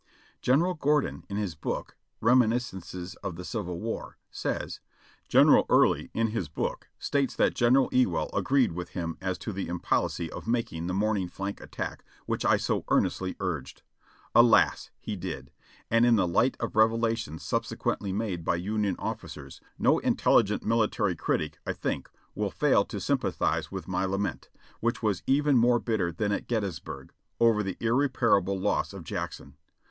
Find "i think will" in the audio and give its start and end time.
21.63-22.49